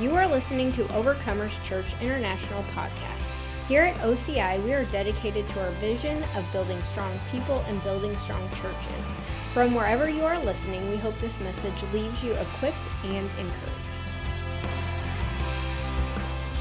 [0.00, 3.66] You are listening to Overcomers Church International podcast.
[3.66, 8.16] Here at OCI, we are dedicated to our vision of building strong people and building
[8.18, 9.04] strong churches.
[9.52, 12.76] From wherever you are listening, we hope this message leaves you equipped
[13.06, 13.88] and encouraged.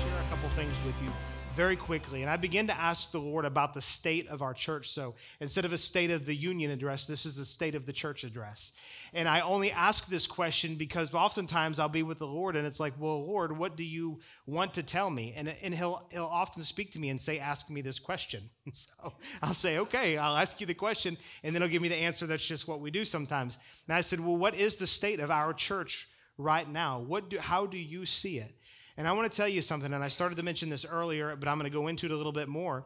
[0.01, 1.11] share a couple things with you
[1.58, 2.21] very quickly.
[2.21, 4.92] And I began to ask the Lord about the state of our church.
[4.92, 7.92] So instead of a state of the union address, this is the state of the
[7.92, 8.74] church address.
[9.12, 12.79] And I only ask this question because oftentimes I'll be with the Lord and it's
[12.79, 15.34] like, well, Lord, what do you want to tell me?
[15.36, 18.43] And, and he'll, he'll often speak to me and say, ask me this question.
[18.68, 21.18] And so I'll say, okay, I'll ask you the question.
[21.42, 22.28] And then he'll give me the answer.
[22.28, 23.57] That's just what we do sometimes.
[23.87, 27.00] And I said, well, what is the state of our church right now?
[27.00, 28.57] What do, how do you see it?
[28.97, 31.47] And I want to tell you something, and I started to mention this earlier, but
[31.47, 32.86] I'm going to go into it a little bit more.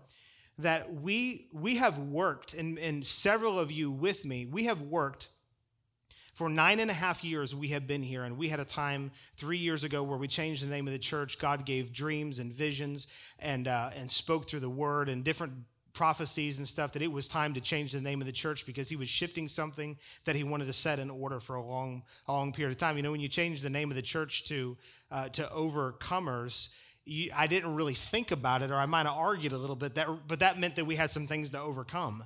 [0.59, 5.29] That we we have worked, and, and several of you with me, we have worked
[6.33, 9.11] for nine and a half years we have been here, and we had a time
[9.37, 11.39] three years ago where we changed the name of the church.
[11.39, 13.07] God gave dreams and visions
[13.39, 15.53] and, uh, and spoke through the word and different
[15.93, 18.89] prophecies and stuff that it was time to change the name of the church because
[18.89, 22.31] he was shifting something that he wanted to set in order for a long, a
[22.31, 22.97] long period of time.
[22.97, 24.77] You know, when you change the name of the church to,
[25.11, 26.69] uh, to Overcomers,
[27.05, 29.95] you, I didn't really think about it, or I might have argued a little bit,
[29.95, 32.23] that, but that meant that we had some things to overcome.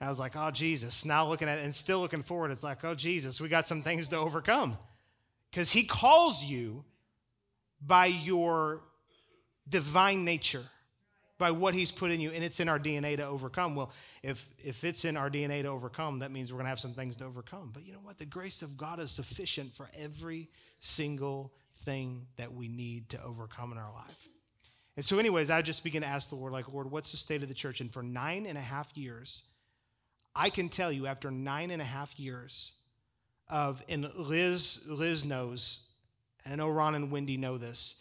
[0.00, 1.04] And I was like, oh, Jesus.
[1.04, 3.82] Now looking at it and still looking forward, it's like, oh, Jesus, we got some
[3.82, 4.76] things to overcome.
[5.50, 6.84] Because he calls you
[7.80, 8.82] by your
[9.68, 10.64] divine nature,
[11.38, 13.74] by what he's put in you, and it's in our DNA to overcome.
[13.74, 13.92] Well,
[14.22, 16.94] if, if it's in our DNA to overcome, that means we're going to have some
[16.94, 17.70] things to overcome.
[17.72, 18.18] But you know what?
[18.18, 20.48] The grace of God is sufficient for every
[20.80, 21.52] single
[21.84, 24.28] thing that we need to overcome in our life.
[24.96, 27.42] And so, anyways, I just begin to ask the Lord, like, Lord, what's the state
[27.42, 27.82] of the church?
[27.82, 29.42] And for nine and a half years,
[30.34, 32.72] I can tell you after nine and a half years
[33.48, 35.80] of, and Liz, Liz knows,
[36.44, 37.96] and I know Ron and Wendy know this,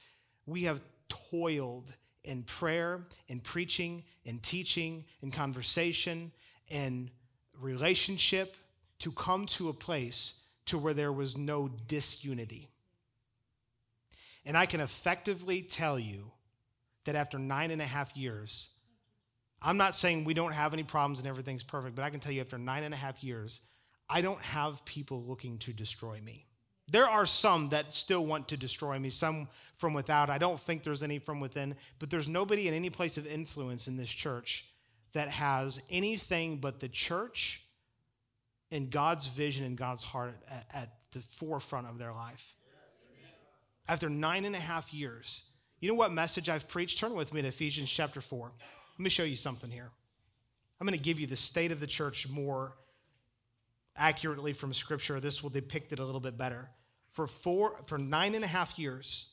[0.46, 1.94] we have toiled
[2.26, 6.32] in prayer, in preaching, in teaching, in conversation,
[6.70, 7.10] in
[7.60, 8.58] relationship
[9.00, 10.34] to come to a place
[10.66, 12.70] to where there was no disunity.
[14.46, 16.32] And I can effectively tell you
[17.06, 18.70] that after nine and a half years,
[19.62, 22.32] I'm not saying we don't have any problems and everything's perfect, but I can tell
[22.32, 23.62] you after nine and a half years,
[24.10, 26.46] I don't have people looking to destroy me.
[26.88, 29.48] There are some that still want to destroy me, some
[29.78, 30.30] from without.
[30.30, 33.88] I don't think there's any from within, but there's nobody in any place of influence
[33.88, 34.66] in this church
[35.14, 37.64] that has anything but the church
[38.72, 42.54] and God's vision and God's heart at, at the forefront of their life.
[43.88, 45.44] After nine and a half years,
[45.80, 47.00] you know what message I've preached?
[47.00, 48.52] Turn with me to Ephesians chapter 4.
[48.98, 49.90] Let me show you something here.
[50.80, 52.74] I'm going to give you the state of the church more
[53.96, 55.20] accurately from Scripture.
[55.20, 56.70] This will depict it a little bit better.
[57.12, 59.28] For four, for nine and a half years,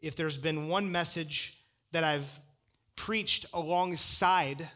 [0.00, 1.58] if there's been one message
[1.92, 2.38] that I've
[2.96, 4.68] preached alongside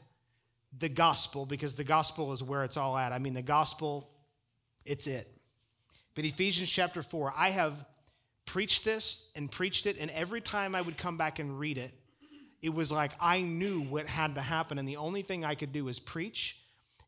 [0.78, 3.12] the gospel, because the gospel is where it's all at.
[3.12, 4.10] I mean, the gospel,
[4.84, 5.32] it's it.
[6.14, 7.86] But Ephesians chapter 4, I have
[8.44, 11.92] preached this and preached it, and every time I would come back and read it,
[12.60, 15.72] it was like I knew what had to happen, and the only thing I could
[15.72, 16.58] do was preach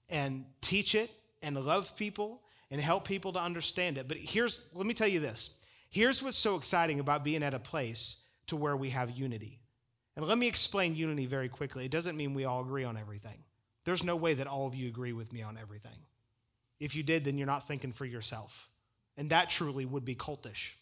[0.09, 1.11] and teach it
[1.43, 4.09] and love people and help people to understand it.
[4.09, 5.51] But here's, let me tell you this.
[5.91, 9.61] Here's what's so exciting about being at a place to where we have unity.
[10.17, 11.85] And let me explain unity very quickly.
[11.85, 13.39] It doesn't mean we all agree on everything.
[13.85, 15.97] There's no way that all of you agree with me on everything.
[16.79, 18.69] If you did, then you're not thinking for yourself.
[19.17, 20.73] And that truly would be cultish.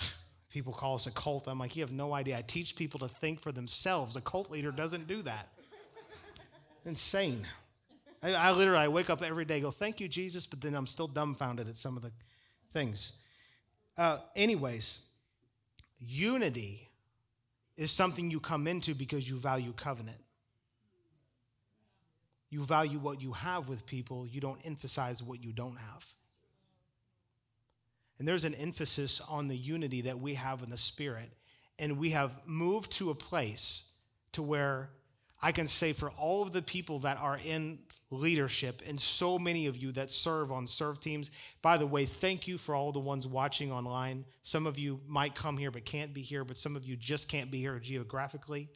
[0.50, 1.46] People call us a cult.
[1.46, 2.38] I'm like, you have no idea.
[2.38, 4.16] I teach people to think for themselves.
[4.16, 5.48] A cult leader doesn't do that.
[6.84, 7.46] Insane.
[8.24, 10.86] I, I literally I wake up every day, go, thank you, Jesus, but then I'm
[10.86, 12.10] still dumbfounded at some of the
[12.72, 13.12] things.
[13.98, 15.00] Uh, anyways,
[16.00, 16.88] unity
[17.76, 20.16] is something you come into because you value covenant.
[22.48, 26.14] You value what you have with people, you don't emphasize what you don't have.
[28.18, 31.30] And there's an emphasis on the unity that we have in the Spirit.
[31.80, 33.82] And we have moved to a place
[34.32, 34.90] to where
[35.44, 37.78] I can say for all of the people that are in
[38.10, 41.30] leadership and so many of you that serve on serve teams,
[41.60, 44.24] by the way, thank you for all the ones watching online.
[44.40, 47.28] Some of you might come here but can't be here, but some of you just
[47.28, 48.70] can't be here geographically.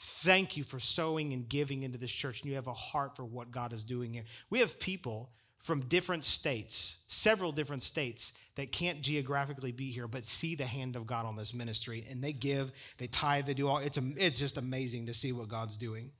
[0.00, 3.26] Thank you for sowing and giving into this church, and you have a heart for
[3.26, 4.24] what God is doing here.
[4.48, 5.28] We have people
[5.64, 10.94] from different states, several different states, that can't geographically be here, but see the hand
[10.94, 12.06] of God on this ministry.
[12.10, 13.78] And they give, they tithe, they do all.
[13.78, 16.10] It's, it's just amazing to see what God's doing.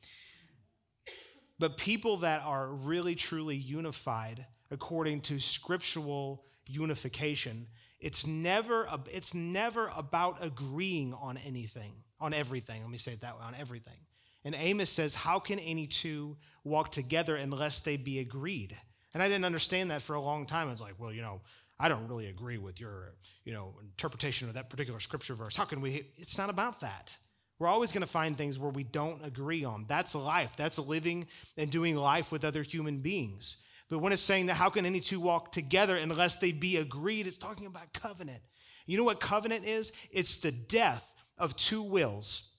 [1.58, 7.67] But people that are really, truly unified according to scriptural unification,
[8.00, 12.81] it's never, it's never about agreeing on anything, on everything.
[12.81, 13.99] Let me say it that way on everything.
[14.43, 18.75] And Amos says, How can any two walk together unless they be agreed?
[19.14, 20.69] And I didn't understand that for a long time.
[20.69, 21.40] I was like, Well, you know,
[21.78, 23.14] I don't really agree with your,
[23.44, 25.56] you know, interpretation of that particular scripture verse.
[25.56, 26.06] How can we?
[26.16, 27.16] It's not about that.
[27.58, 29.87] We're always going to find things where we don't agree on.
[29.88, 30.56] That's life.
[30.56, 31.26] That's living
[31.56, 33.58] and doing life with other human beings.
[33.88, 37.26] But when it's saying that how can any two walk together unless they be agreed,
[37.26, 38.40] it's talking about covenant.
[38.87, 39.93] You know what covenant is?
[40.11, 42.50] It's the death of two wills.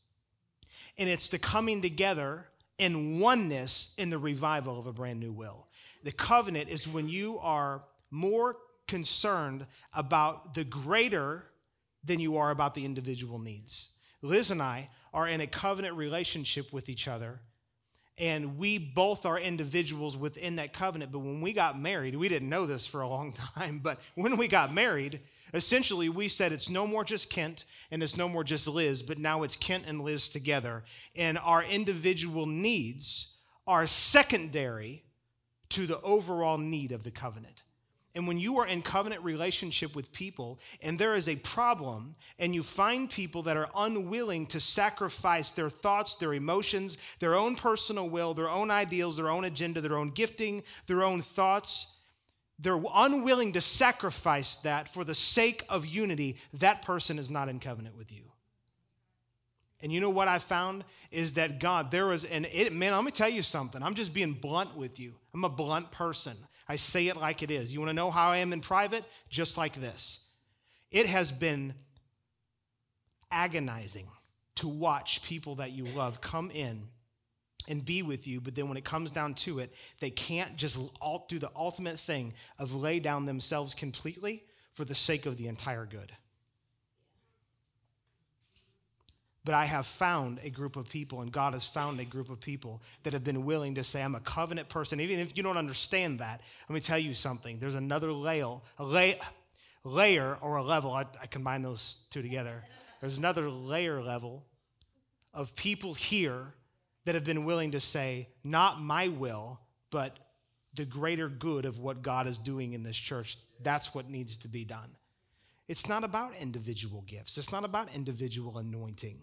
[0.97, 2.47] And it's the coming together
[2.77, 5.67] in oneness in the revival of a brand new will.
[6.05, 7.81] The covenant is when you are
[8.11, 8.57] more
[8.87, 11.45] concerned about the greater
[12.03, 13.89] than you are about the individual needs.
[14.21, 17.39] Liz and I are in a covenant relationship with each other,
[18.19, 21.11] and we both are individuals within that covenant.
[21.11, 24.37] But when we got married, we didn't know this for a long time, but when
[24.37, 25.21] we got married,
[25.55, 29.17] essentially we said it's no more just Kent and it's no more just Liz, but
[29.17, 30.83] now it's Kent and Liz together.
[31.15, 33.29] And our individual needs
[33.65, 35.01] are secondary
[35.75, 37.63] to the overall need of the covenant.
[38.15, 42.55] And when you are in covenant relationship with people and there is a problem, and
[42.55, 48.07] you find people that are unwilling to sacrifice their thoughts, their emotions, their own personal
[48.07, 51.87] will, their own ideals, their own agenda, their own gifting, their own thoughts,
[52.57, 57.59] they're unwilling to sacrifice that for the sake of unity, that person is not in
[57.59, 58.31] covenant with you.
[59.81, 63.03] And you know what I found is that God, there was, and it, man, let
[63.03, 63.83] me tell you something.
[63.83, 65.15] I'm just being blunt with you.
[65.35, 66.37] I'm a blunt person.
[66.69, 67.73] I say it like it is.
[67.73, 69.03] You want to know how I am in private?
[69.29, 70.19] Just like this.
[70.91, 71.73] It has been
[73.29, 74.07] agonizing
[74.55, 76.87] to watch people that you love come in
[77.67, 80.81] and be with you, but then when it comes down to it, they can't just
[81.27, 85.85] do the ultimate thing of lay down themselves completely for the sake of the entire
[85.85, 86.13] good.
[89.45, 92.39] But I have found a group of people, and God has found a group of
[92.39, 94.99] people that have been willing to say, I'm a covenant person.
[94.99, 97.59] Even if you don't understand that, let me tell you something.
[97.59, 99.19] There's another layer, a lay,
[99.83, 100.91] layer or a level.
[100.91, 102.63] I, I combine those two together.
[103.01, 104.43] There's another layer level
[105.31, 106.53] of people here
[107.05, 109.59] that have been willing to say, not my will,
[109.91, 110.17] but
[110.73, 113.37] the greater good of what God is doing in this church.
[113.61, 114.89] That's what needs to be done.
[115.67, 119.21] It's not about individual gifts, it's not about individual anointing.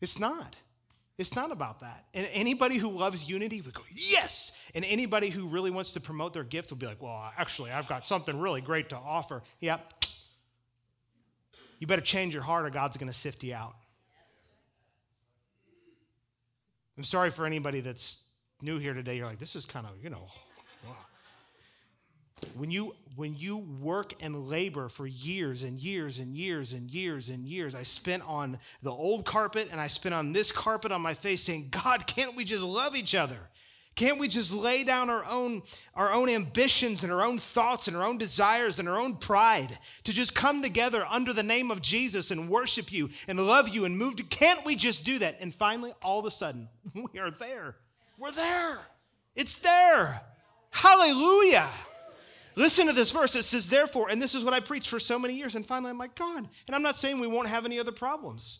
[0.00, 0.56] It's not.
[1.18, 2.06] It's not about that.
[2.14, 4.52] And anybody who loves unity would go, yes.
[4.74, 7.88] And anybody who really wants to promote their gift will be like, well, actually, I've
[7.88, 9.42] got something really great to offer.
[9.58, 10.04] Yep.
[11.80, 13.74] You better change your heart or God's going to sift you out.
[16.96, 18.22] I'm sorry for anybody that's
[18.60, 19.16] new here today.
[19.16, 20.26] You're like, this is kind of, you know,
[22.56, 27.28] when you, when you work and labor for years and years and years and years
[27.28, 31.00] and years, I spent on the old carpet and I spent on this carpet on
[31.00, 33.38] my face saying, God, can't we just love each other?
[33.98, 35.62] Can't we just lay down our own,
[35.96, 39.76] our own ambitions and our own thoughts and our own desires and our own pride
[40.04, 43.86] to just come together under the name of Jesus and worship you and love you
[43.86, 44.22] and move to?
[44.22, 45.38] Can't we just do that?
[45.40, 46.68] And finally, all of a sudden,
[47.12, 47.74] we are there.
[48.16, 48.78] We're there.
[49.34, 50.20] It's there.
[50.70, 51.68] Hallelujah.
[52.58, 53.36] Listen to this verse.
[53.36, 55.54] It says, therefore, and this is what I preached for so many years.
[55.54, 56.48] And finally, I'm like, God.
[56.66, 58.58] And I'm not saying we won't have any other problems.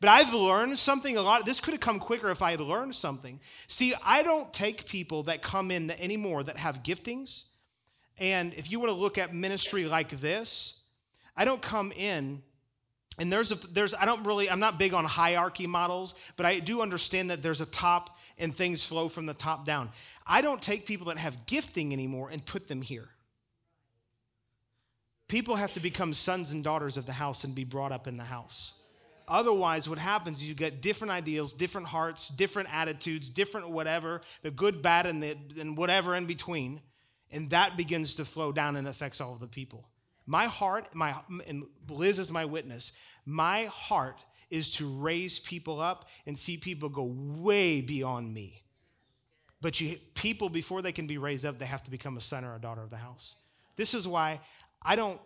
[0.00, 1.44] But I've learned something a lot.
[1.44, 3.40] This could have come quicker if I had learned something.
[3.66, 7.44] See, I don't take people that come in anymore that have giftings.
[8.16, 10.74] And if you want to look at ministry like this,
[11.36, 12.42] I don't come in
[13.18, 16.60] and there's a there's I don't really I'm not big on hierarchy models, but I
[16.60, 19.90] do understand that there's a top and things flow from the top down.
[20.26, 23.08] I don't take people that have gifting anymore and put them here.
[25.32, 28.18] People have to become sons and daughters of the house and be brought up in
[28.18, 28.74] the house.
[29.26, 34.50] Otherwise, what happens is you get different ideals, different hearts, different attitudes, different whatever, the
[34.50, 36.82] good, bad, and, the, and whatever in between.
[37.30, 39.88] And that begins to flow down and affects all of the people.
[40.26, 41.14] My heart, my,
[41.46, 42.92] and Liz is my witness,
[43.24, 44.18] my heart
[44.50, 48.62] is to raise people up and see people go way beyond me.
[49.62, 52.44] But you, people, before they can be raised up, they have to become a son
[52.44, 53.36] or a daughter of the house.
[53.76, 54.40] This is why
[54.84, 55.20] I don't,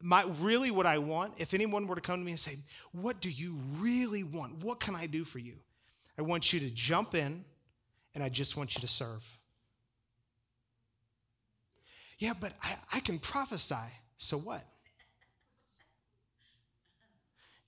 [0.00, 2.58] my, really what I want, if anyone were to come to me and say,
[2.92, 4.62] What do you really want?
[4.64, 5.54] What can I do for you?
[6.18, 7.44] I want you to jump in
[8.14, 9.24] and I just want you to serve.
[12.18, 13.76] Yeah, but I, I can prophesy.
[14.16, 14.64] So what?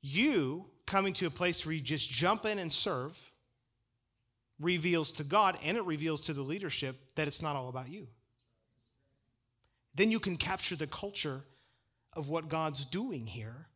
[0.02, 3.30] You coming to a place where you just jump in and serve
[4.58, 8.08] reveals to God and it reveals to the leadership that it's not all about you.
[9.94, 11.42] Then you can capture the culture
[12.14, 13.66] of what God's doing here.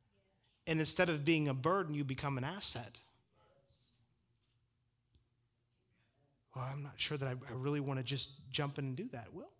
[0.66, 3.00] And instead of being a burden, you become an asset.
[6.54, 9.08] Well, I'm not sure that I, I really want to just jump in and do
[9.12, 9.26] that.
[9.32, 9.50] Well,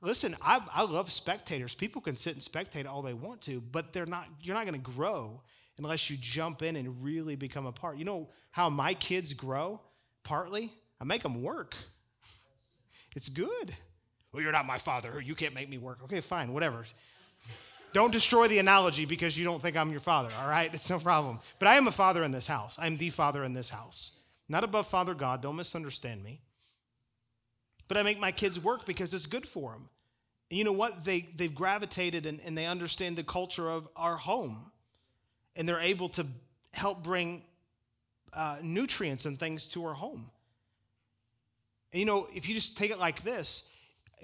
[0.00, 1.74] listen, I, I love spectators.
[1.74, 4.80] People can sit and spectate all they want to, but they're not, you're not going
[4.80, 5.42] to grow
[5.76, 7.98] unless you jump in and really become a part.
[7.98, 9.80] You know how my kids grow?
[10.22, 11.74] Partly, I make them work.
[13.16, 13.74] It's good.
[14.34, 15.22] Well, you're not my father.
[15.24, 16.00] You can't make me work.
[16.04, 16.84] Okay, fine, whatever.
[17.92, 20.74] Don't destroy the analogy because you don't think I'm your father, all right?
[20.74, 21.38] It's no problem.
[21.60, 22.76] But I am a father in this house.
[22.80, 24.10] I'm the father in this house.
[24.48, 25.40] Not above Father God.
[25.40, 26.40] Don't misunderstand me.
[27.86, 29.88] But I make my kids work because it's good for them.
[30.50, 31.04] And you know what?
[31.04, 34.72] They, they've gravitated and, and they understand the culture of our home.
[35.54, 36.26] And they're able to
[36.72, 37.44] help bring
[38.32, 40.28] uh, nutrients and things to our home.
[41.92, 43.62] And you know, if you just take it like this,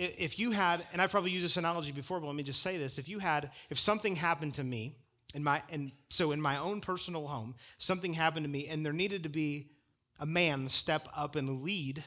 [0.01, 2.79] if you had, and I've probably used this analogy before, but let me just say
[2.79, 4.95] this: if you had, if something happened to me,
[5.35, 8.95] in my, and so in my own personal home, something happened to me, and there
[8.95, 9.71] needed to be
[10.19, 12.03] a man step up and lead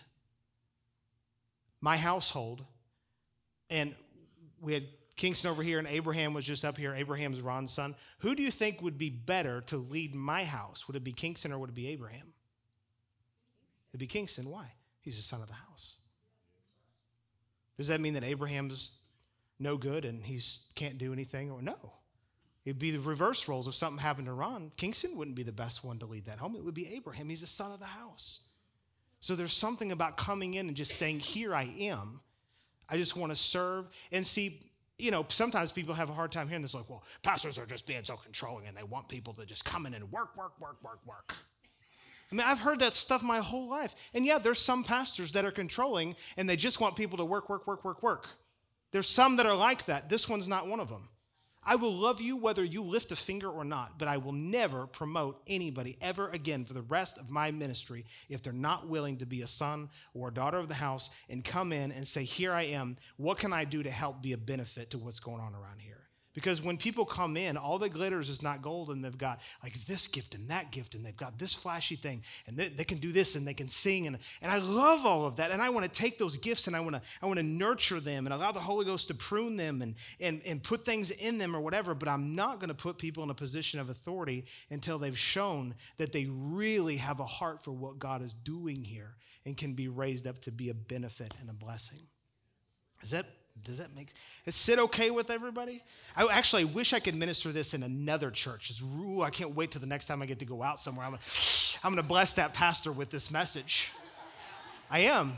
[1.82, 2.66] my household,
[3.70, 3.94] and
[4.60, 6.96] we had Kingston over here, and Abraham was just up here.
[6.96, 7.96] Abraham's Ron's son.
[8.20, 10.88] Who do you think would be better to lead my house?
[10.88, 12.34] Would it be Kingston or would it be Abraham?
[13.92, 14.50] It'd be Kingston.
[14.50, 14.72] Why?
[15.02, 15.98] He's the son of the house.
[17.78, 18.92] Does that mean that Abraham's
[19.60, 20.40] no good and he
[20.76, 21.52] can't do anything?
[21.52, 21.94] Or no.
[22.66, 23.68] It'd be the reverse roles.
[23.68, 26.56] If something happened to Ron, Kingston wouldn't be the best one to lead that home.
[26.56, 27.30] It would be Abraham.
[27.30, 28.42] He's the son of the house.
[29.20, 32.22] So there's something about coming in and just saying, Here I am.
[32.90, 33.88] I just want to serve.
[34.12, 37.58] And see, you know, sometimes people have a hard time hearing this, like, well, pastors
[37.58, 40.38] are just being so controlling and they want people to just come in and work,
[40.38, 41.36] work, work, work, work.
[42.34, 43.94] I mean, I've heard that stuff my whole life.
[44.16, 47.48] And yeah, there's some pastors that are controlling and they just want people to work,
[47.48, 48.28] work, work, work, work.
[48.92, 50.10] There's some that are like that.
[50.10, 51.10] This one's not one of them.
[51.64, 54.88] I will love you whether you lift a finger or not, but I will never
[54.88, 59.28] promote anybody ever again for the rest of my ministry if they're not willing to
[59.28, 62.52] be a son or a daughter of the house and come in and say, Here
[62.52, 62.98] I am.
[63.18, 66.03] What can I do to help be a benefit to what's going on around here?
[66.34, 69.74] Because when people come in, all that glitters is not gold, and they've got like
[69.86, 72.98] this gift and that gift, and they've got this flashy thing, and they, they can
[72.98, 74.08] do this and they can sing.
[74.08, 75.52] And, and I love all of that.
[75.52, 78.00] And I want to take those gifts and I want to I want to nurture
[78.00, 81.38] them and allow the Holy Ghost to prune them and, and, and put things in
[81.38, 81.94] them or whatever.
[81.94, 85.76] But I'm not going to put people in a position of authority until they've shown
[85.98, 89.88] that they really have a heart for what God is doing here and can be
[89.88, 92.00] raised up to be a benefit and a blessing.
[93.02, 93.26] Is that
[93.64, 94.10] does that make
[94.46, 95.84] is sit okay with everybody?
[96.16, 98.74] I actually wish I could minister this in another church.
[98.82, 101.06] Ooh, I can't wait till the next time I get to go out somewhere.
[101.06, 101.22] I'm gonna,
[101.84, 103.92] I'm gonna bless that pastor with this message.
[104.90, 105.34] I am.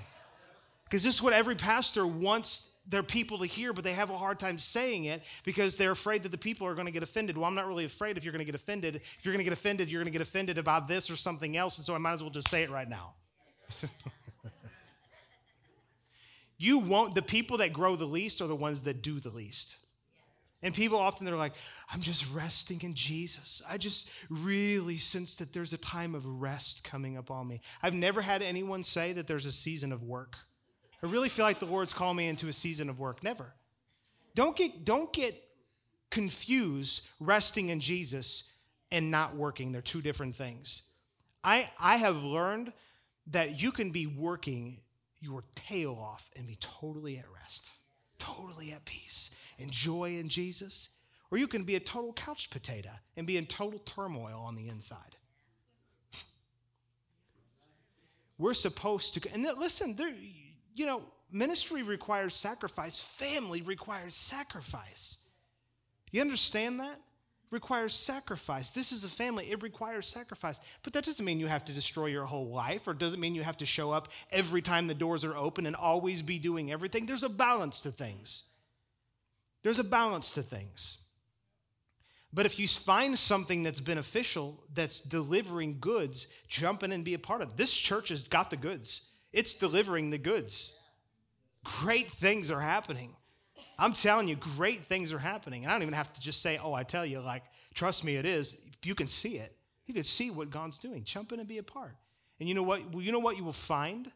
[0.86, 4.18] Because this is what every pastor wants their people to hear, but they have a
[4.18, 7.38] hard time saying it because they're afraid that the people are going to get offended.
[7.38, 8.96] Well, I'm not really afraid if you're going to get offended.
[8.96, 11.58] If you're going to get offended, you're going to get offended about this or something
[11.58, 11.78] else.
[11.78, 13.14] And so I might as well just say it right now.
[16.58, 19.78] You won't, the people that grow the least are the ones that do the least.
[20.62, 21.54] And people often they're like,
[21.92, 23.62] I'm just resting in Jesus.
[23.70, 27.62] I just really sense that there's a time of rest coming up on me.
[27.84, 30.38] I've never had anyone say that there's a season of work.
[31.04, 33.24] I really feel like the Lord's calling me into a season of work.
[33.24, 33.54] Never.
[34.34, 35.42] Don't get, don't get
[36.10, 38.44] confused resting in Jesus
[38.92, 39.72] and not working.
[39.72, 40.84] They're two different things.
[41.44, 42.74] I, I have learned
[43.28, 44.80] that you can be working
[45.20, 47.72] your tail off and be totally at rest,
[48.20, 50.90] totally at peace, and enjoy in Jesus.
[51.32, 54.70] Or you can be a total couch potato and be in total turmoil on the
[54.70, 55.16] inside.
[58.38, 60.14] We're supposed to, and listen, there,
[60.76, 65.18] you know, ministry requires sacrifice, family requires sacrifice.
[66.12, 67.00] You understand that?
[67.52, 68.72] Requires sacrifice.
[68.72, 70.60] This is a family, it requires sacrifice.
[70.84, 73.44] But that doesn't mean you have to destroy your whole life or doesn't mean you
[73.44, 77.06] have to show up every time the doors are open and always be doing everything.
[77.06, 78.44] There's a balance to things.
[79.64, 80.98] There's a balance to things.
[82.34, 87.20] But if you find something that's beneficial, that's delivering goods, jump in and be a
[87.20, 87.56] part of.
[87.56, 89.10] This church has got the goods.
[89.32, 90.78] It's delivering the goods.
[91.64, 93.16] Great things are happening.
[93.78, 95.64] I'm telling you, great things are happening.
[95.64, 97.44] And I don't even have to just say, oh, I tell you, like,
[97.74, 98.58] trust me, it is.
[98.84, 99.56] You can see it.
[99.86, 101.04] You can see what God's doing.
[101.04, 101.96] Jump in and be a part.
[102.40, 102.82] And you know what?
[102.94, 104.12] You know what you will find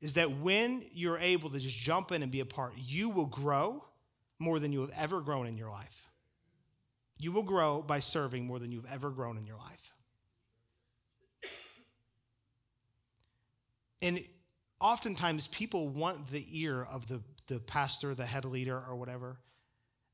[0.00, 3.26] is that when you're able to just jump in and be a part, you will
[3.26, 3.84] grow
[4.38, 6.08] more than you have ever grown in your life.
[7.18, 9.94] You will grow by serving more than you've ever grown in your life.
[14.00, 14.24] And
[14.80, 19.38] oftentimes people want the ear of the the pastor, the head leader, or whatever.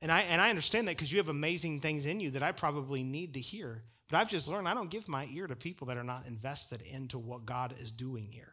[0.00, 2.52] And I, and I understand that because you have amazing things in you that I
[2.52, 3.82] probably need to hear.
[4.10, 6.82] But I've just learned I don't give my ear to people that are not invested
[6.82, 8.52] into what God is doing here.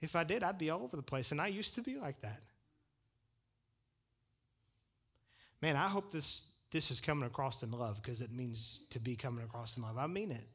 [0.00, 1.32] If I did, I'd be all over the place.
[1.32, 2.40] And I used to be like that.
[5.60, 9.14] Man, I hope this, this is coming across in love because it means to be
[9.14, 9.96] coming across in love.
[9.96, 10.48] I mean it.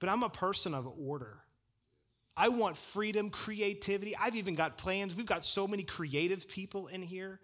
[0.00, 1.38] But I'm a person of order.
[2.36, 4.16] I want freedom, creativity.
[4.16, 5.14] I've even got plans.
[5.14, 7.40] We've got so many creative people in here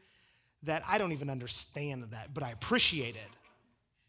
[0.62, 3.30] that I don't even understand that, but I appreciate it.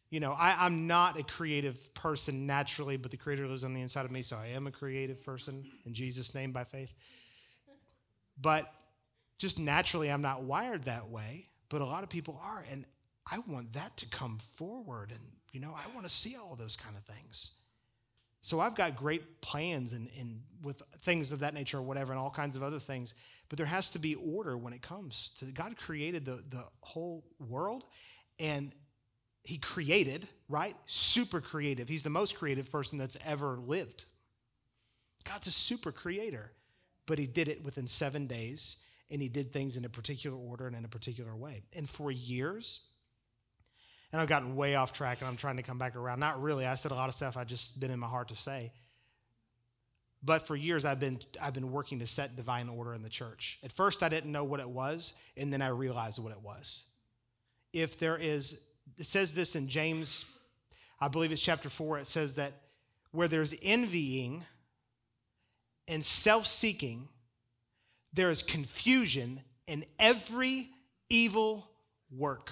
[0.09, 3.81] You know, I, am not a creative person naturally, but the Creator lives on the
[3.81, 6.91] inside of me, so I am a creative person in Jesus' name by faith.
[8.41, 8.73] But
[9.37, 12.65] just naturally, I'm not wired that way, but a lot of people are.
[12.71, 12.85] And
[13.29, 15.11] I want that to come forward.
[15.11, 15.21] And,
[15.51, 17.51] you know, I want to see all those kind of things.
[18.41, 22.19] So I've got great plans and, and with things of that nature or whatever, and
[22.19, 23.13] all kinds of other things.
[23.49, 27.25] But there has to be order when it comes to God created the, the whole
[27.39, 27.85] world
[28.39, 28.73] and
[29.43, 30.75] he created, right?
[30.85, 31.87] Super creative.
[31.87, 34.05] He's the most creative person that's ever lived.
[35.25, 36.51] God's a super creator
[37.09, 38.77] but he did it within seven days
[39.09, 41.63] and he did things in a particular order and in a particular way.
[41.73, 42.81] And for years,
[44.11, 46.19] and I've gotten way off track and I'm trying to come back around.
[46.19, 46.65] Not really.
[46.65, 48.71] I said a lot of stuff I just been in my heart to say.
[50.21, 53.59] But for years I've been I've been working to set divine order in the church.
[53.63, 56.85] At first I didn't know what it was, and then I realized what it was.
[57.71, 58.59] If there is
[58.97, 60.25] it says this in James,
[60.99, 62.53] I believe it's chapter 4, it says that
[63.11, 64.43] where there's envying,
[65.87, 67.07] and self seeking,
[68.13, 70.69] there is confusion in every
[71.09, 71.67] evil
[72.11, 72.51] work.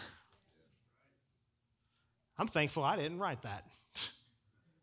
[2.37, 3.65] I'm thankful I didn't write that.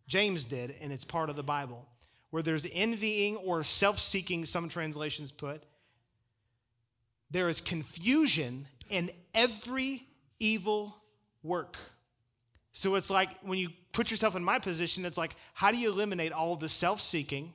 [0.06, 1.87] James did, and it's part of the Bible.
[2.30, 5.62] Where there's envying or self seeking, some translations put,
[7.30, 10.06] there is confusion in every
[10.40, 10.96] evil
[11.42, 11.76] work.
[12.73, 15.90] So it's like when you put yourself in my position, it's like, how do you
[15.90, 17.52] eliminate all the self seeking?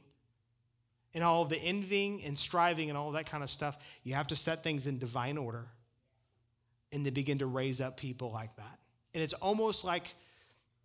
[1.13, 4.35] and all the envying and striving and all that kind of stuff, you have to
[4.35, 5.67] set things in divine order
[6.91, 8.79] and then begin to raise up people like that.
[9.13, 10.13] And it's almost like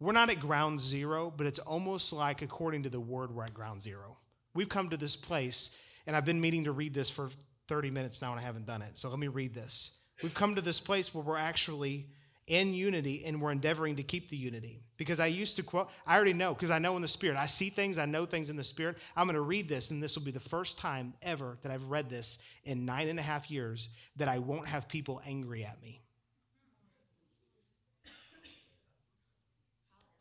[0.00, 3.54] we're not at ground zero, but it's almost like, according to the word, we're at
[3.54, 4.16] ground zero.
[4.54, 5.70] We've come to this place,
[6.06, 7.30] and I've been meaning to read this for
[7.68, 8.98] 30 minutes now, and I haven't done it.
[8.98, 9.92] So let me read this.
[10.22, 12.06] We've come to this place where we're actually
[12.46, 14.82] in unity and we're endeavoring to keep the unity.
[14.96, 17.36] Because I used to quote, I already know, because I know in the Spirit.
[17.36, 18.98] I see things, I know things in the Spirit.
[19.16, 21.86] I'm going to read this, and this will be the first time ever that I've
[21.86, 25.80] read this in nine and a half years that I won't have people angry at
[25.82, 26.03] me.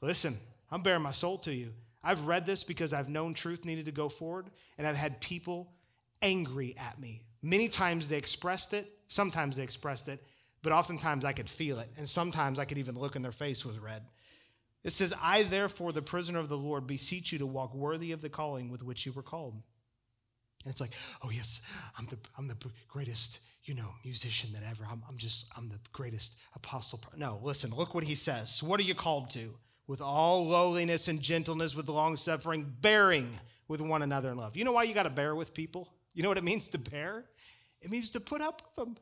[0.04, 0.38] Listen,
[0.70, 1.72] I'm bearing my soul to you.
[2.04, 5.72] I've read this because I've known truth needed to go forward, and I've had people
[6.22, 7.24] angry at me.
[7.42, 10.22] Many times they expressed it, sometimes they expressed it,
[10.62, 13.64] but oftentimes I could feel it, and sometimes I could even look in their face
[13.64, 14.04] was red.
[14.84, 18.22] It says, I therefore, the prisoner of the Lord, beseech you to walk worthy of
[18.22, 19.54] the calling with which you were called.
[19.54, 20.92] And it's like,
[21.24, 21.62] oh yes,
[21.98, 22.58] I'm the I'm the
[22.90, 24.86] greatest, you know, musician that ever.
[24.90, 27.00] I'm, I'm just I'm the greatest apostle.
[27.16, 28.62] No, listen, look what he says.
[28.62, 29.54] What are you called to?
[29.88, 33.30] With all lowliness and gentleness, with long suffering, bearing
[33.68, 34.56] with one another in love.
[34.56, 35.90] You know why you got to bear with people?
[36.14, 37.26] You know what it means to bear?
[37.82, 38.98] It means to put up with them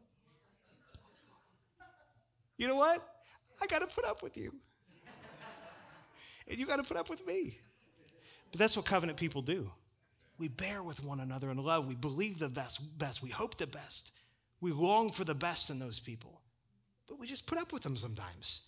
[2.61, 3.03] you know what?
[3.59, 4.53] I got to put up with you.
[6.47, 7.57] and you got to put up with me.
[8.51, 9.71] But that's what covenant people do.
[10.37, 11.87] We bear with one another in love.
[11.87, 13.23] We believe the best, best.
[13.23, 14.11] We hope the best.
[14.59, 16.39] We long for the best in those people.
[17.07, 18.61] But we just put up with them sometimes.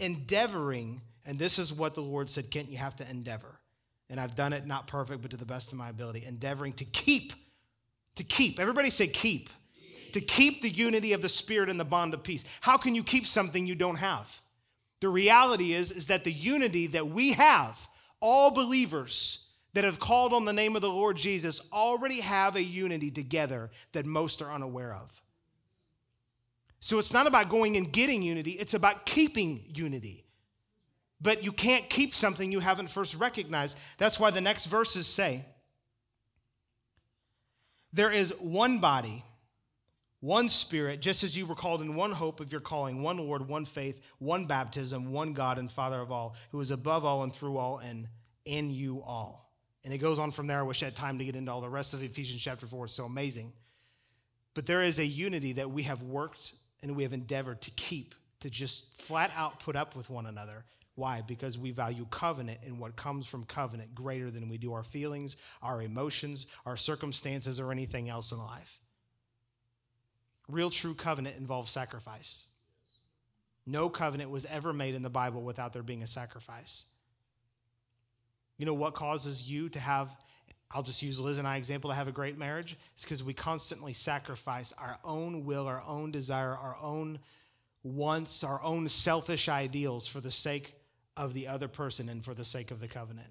[0.00, 3.60] Endeavoring, and this is what the Lord said, Kent, you have to endeavor.
[4.08, 6.24] And I've done it not perfect, but to the best of my ability.
[6.26, 7.32] Endeavoring to keep,
[8.16, 8.58] to keep.
[8.58, 9.50] Everybody say keep
[10.12, 12.44] to keep the unity of the Spirit and the bond of peace.
[12.60, 14.40] How can you keep something you don't have?
[15.00, 17.88] The reality is, is that the unity that we have,
[18.20, 22.62] all believers that have called on the name of the Lord Jesus, already have a
[22.62, 25.22] unity together that most are unaware of.
[26.80, 30.24] So it's not about going and getting unity, it's about keeping unity.
[31.22, 33.76] But you can't keep something you haven't first recognized.
[33.98, 35.44] That's why the next verses say,
[37.92, 39.22] There is one body
[40.20, 43.48] one Spirit, just as you were called in one hope of your calling, one Lord,
[43.48, 47.34] one faith, one baptism, one God and Father of all, who is above all and
[47.34, 48.06] through all and
[48.44, 49.50] in you all.
[49.82, 50.58] And it goes on from there.
[50.58, 52.84] I wish I had time to get into all the rest of Ephesians chapter 4.
[52.84, 53.54] It's so amazing.
[54.52, 58.14] But there is a unity that we have worked and we have endeavored to keep,
[58.40, 60.64] to just flat out put up with one another.
[60.94, 61.22] Why?
[61.22, 65.36] Because we value covenant and what comes from covenant greater than we do our feelings,
[65.62, 68.80] our emotions, our circumstances, or anything else in life.
[70.48, 72.44] real true covenant involves sacrifice.
[73.66, 76.86] No covenant was ever made in the Bible without there being a sacrifice.
[78.58, 80.14] You know what causes you to have,
[80.72, 82.76] I'll just use Liz and I example, to have a great marriage?
[82.94, 87.18] It's because we constantly sacrifice our own will, our own desire, our own
[87.82, 90.74] wants, our own selfish ideals for the sake
[91.16, 93.28] of the other person and for the sake of the covenant.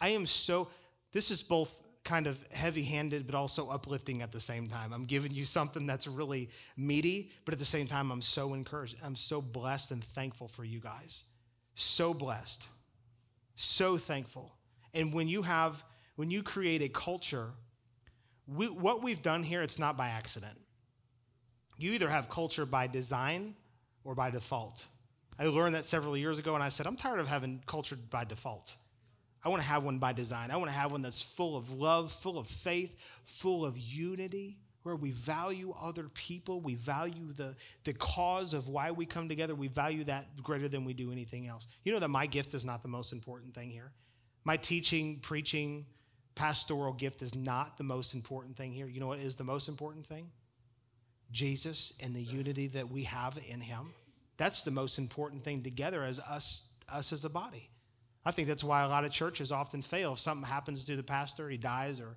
[0.00, 0.68] I am so,
[1.12, 4.92] this is both kind of heavy handed, but also uplifting at the same time.
[4.92, 8.96] I'm giving you something that's really meaty, but at the same time, I'm so encouraged.
[9.02, 11.24] I'm so blessed and thankful for you guys.
[11.74, 12.68] So blessed.
[13.56, 14.54] So thankful.
[14.94, 15.84] And when you have,
[16.16, 17.50] when you create a culture,
[18.46, 20.58] we, what we've done here, it's not by accident.
[21.78, 23.54] You either have culture by design
[24.04, 24.86] or by default.
[25.38, 28.24] I learned that several years ago, and I said, I'm tired of having culture by
[28.24, 28.76] default.
[29.44, 30.50] I want to have one by design.
[30.50, 34.56] I want to have one that's full of love, full of faith, full of unity,
[34.82, 36.60] where we value other people.
[36.60, 39.54] We value the, the cause of why we come together.
[39.54, 41.66] We value that greater than we do anything else.
[41.84, 43.92] You know that my gift is not the most important thing here.
[44.44, 45.86] My teaching, preaching,
[46.36, 48.86] pastoral gift is not the most important thing here.
[48.86, 50.30] You know what is the most important thing?
[51.32, 53.92] Jesus and the unity that we have in him.
[54.36, 57.70] That's the most important thing together as us, us as a body.
[58.24, 60.12] I think that's why a lot of churches often fail.
[60.12, 62.16] If something happens to the pastor, he dies, or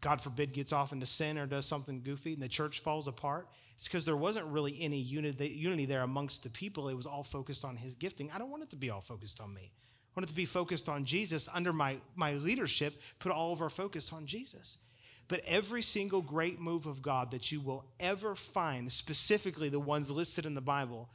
[0.00, 3.48] God forbid, gets off into sin or does something goofy, and the church falls apart.
[3.76, 6.88] It's because there wasn't really any unity there amongst the people.
[6.88, 8.30] It was all focused on his gifting.
[8.34, 9.70] I don't want it to be all focused on me.
[10.14, 11.48] Want it to be focused on Jesus.
[11.52, 14.78] Under my, my leadership, put all of our focus on Jesus.
[15.26, 20.10] But every single great move of God that you will ever find, specifically the ones
[20.10, 21.08] listed in the Bible,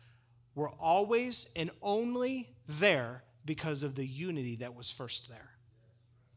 [0.56, 5.50] were always and only there because of the unity that was first there.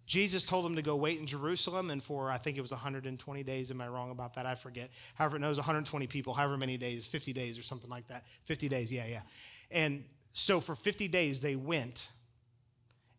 [0.07, 3.43] Jesus told them to go wait in Jerusalem, and for I think it was 120
[3.43, 3.71] days.
[3.71, 4.45] Am I wrong about that?
[4.45, 4.91] I forget.
[5.15, 8.27] However, it was 120 people, however many days, 50 days or something like that.
[8.45, 9.21] 50 days, yeah, yeah.
[9.71, 12.09] And so for 50 days they went,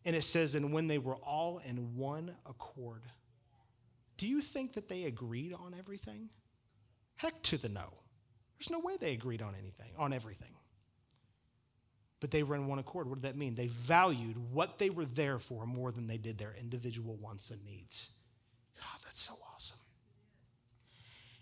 [0.04, 3.02] and it says, and when they were all in one accord.
[4.16, 6.28] Do you think that they agreed on everything?
[7.16, 7.92] Heck to the no.
[8.58, 10.54] There's no way they agreed on anything, on everything.
[12.20, 13.08] But they were in one accord.
[13.08, 13.54] What did that mean?
[13.54, 17.64] They valued what they were there for more than they did their individual wants and
[17.64, 18.10] needs.
[18.76, 19.78] God, that's so awesome.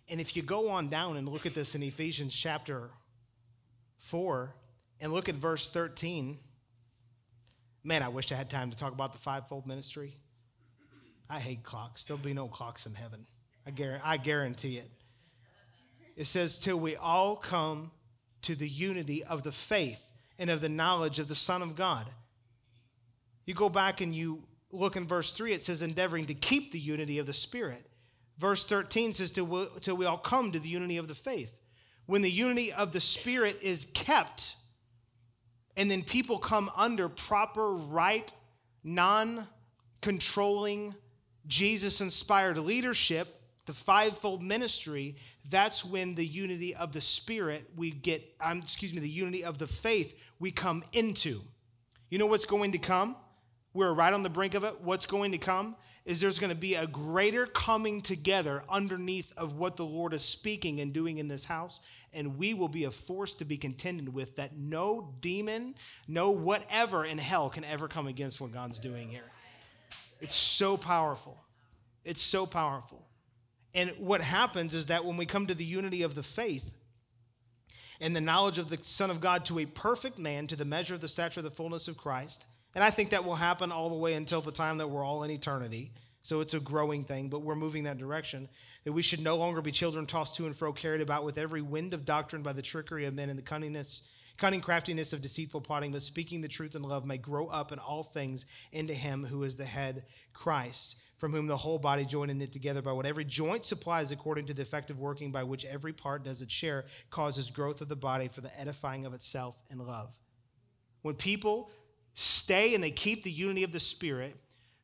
[0.09, 2.91] And if you go on down and look at this in Ephesians chapter
[3.99, 4.55] 4
[5.01, 6.39] and look at verse 13,
[7.85, 10.15] man, I wish I had time to talk about the fivefold ministry.
[11.29, 12.05] I hate clocks.
[12.05, 13.27] There'll be no clocks in heaven.
[13.67, 14.91] I guarantee, I guarantee it.
[16.17, 17.91] It says, till we all come
[18.43, 20.05] to the unity of the faith
[20.39, 22.07] and of the knowledge of the Son of God.
[23.47, 26.79] You go back and you look in verse 3, it says, endeavoring to keep the
[26.79, 27.87] unity of the Spirit.
[28.39, 31.55] Verse 13 says, till we, till we all come to the unity of the faith.
[32.07, 34.57] When the unity of the Spirit is kept,
[35.77, 38.33] and then people come under proper, right,
[38.85, 39.47] non
[40.01, 40.95] controlling
[41.47, 45.17] Jesus inspired leadership, the fivefold ministry,
[45.49, 49.59] that's when the unity of the Spirit we get, um, excuse me, the unity of
[49.59, 51.41] the faith we come into.
[52.11, 53.17] You know what's going to come?
[53.75, 54.81] We're right on the brink of it.
[54.83, 59.55] What's going to come is there's going to be a greater coming together underneath of
[59.57, 61.81] what the Lord is speaking and doing in this house.
[62.13, 65.75] And we will be a force to be contended with that no demon,
[66.09, 69.31] no whatever in hell can ever come against what God's doing here.
[70.21, 71.41] It's so powerful.
[72.05, 73.07] It's so powerful.
[73.75, 76.77] And what happens is that when we come to the unity of the faith
[78.01, 80.95] and the knowledge of the Son of God to a perfect man, to the measure
[80.95, 83.89] of the stature of the fullness of Christ, and I think that will happen all
[83.89, 85.93] the way until the time that we're all in eternity.
[86.23, 88.49] So it's a growing thing, but we're moving that direction.
[88.85, 91.63] That we should no longer be children tossed to and fro, carried about with every
[91.63, 94.03] wind of doctrine by the trickery of men and the cunningness
[94.37, 97.79] cunning craftiness of deceitful plotting, but speaking the truth in love may grow up in
[97.79, 102.31] all things into him who is the head, Christ, from whom the whole body joined
[102.31, 105.65] and knit together by what every joint supplies according to the effective working by which
[105.65, 109.57] every part does its share, causes growth of the body for the edifying of itself
[109.71, 110.11] in love.
[111.03, 111.71] When people
[112.15, 114.37] stay and they keep the unity of the Spirit,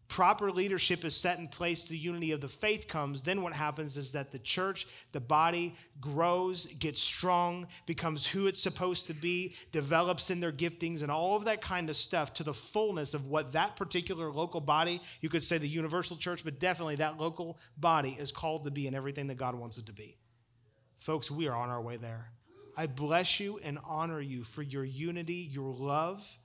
[0.09, 3.97] proper leadership is set in place, the unity of the faith comes, then what happens
[3.97, 9.55] is that the church, the body grows, gets strong, becomes who it's supposed to be,
[9.71, 13.27] develops in their giftings, and all of that kind of stuff to the fullness of
[13.27, 17.59] what that particular local body, you could say the universal church, but definitely that local
[17.77, 20.17] body is called to be in everything that God wants it to be.
[20.99, 22.31] Folks, we are on our way there.
[22.77, 26.39] I bless you and honor you for your unity, your love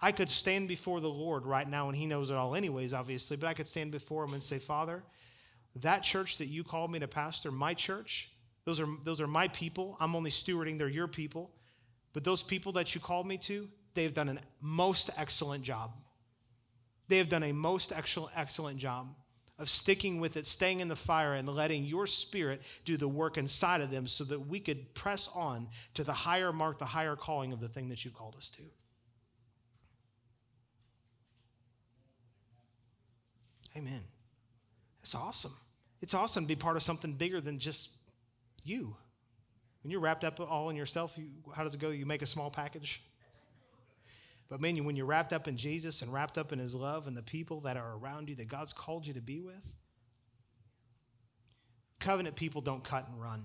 [0.00, 3.36] I could stand before the Lord right now, and He knows it all, anyways, obviously,
[3.36, 5.02] but I could stand before Him and say, Father,
[5.76, 8.30] that church that you called me to pastor, my church,
[8.66, 9.96] Those are, those are my people.
[10.00, 11.50] I'm only stewarding, they're your people.
[12.12, 15.92] But those people that you called me to, they've done a most excellent job.
[17.08, 19.14] They have done a most excellent, excellent job
[19.58, 23.38] of sticking with it, staying in the fire, and letting your spirit do the work
[23.38, 27.16] inside of them so that we could press on to the higher mark, the higher
[27.16, 28.62] calling of the thing that you called us to.
[33.76, 34.02] Amen.
[35.02, 35.54] That's awesome.
[36.00, 37.90] It's awesome to be part of something bigger than just
[38.64, 38.96] you.
[39.82, 41.90] When you're wrapped up all in yourself, you, how does it go?
[41.90, 43.02] You make a small package.
[44.48, 47.16] But man, when you're wrapped up in Jesus and wrapped up in his love and
[47.16, 49.54] the people that are around you that God's called you to be with,
[51.98, 53.44] covenant people don't cut and run.